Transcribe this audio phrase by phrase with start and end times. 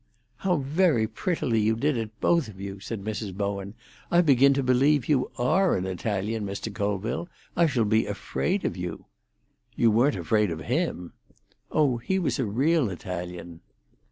[0.37, 3.35] "How very prettily you did it, both of you!" said Mrs.
[3.35, 3.75] Bowen.
[4.09, 6.73] "I begin to believe you are an Italian, Mr.
[6.73, 7.29] Colville.
[7.55, 9.05] I shall be afraid of you."
[9.75, 11.13] "You weren't afraid of him."
[11.71, 13.59] "Oh, he was a real Italian."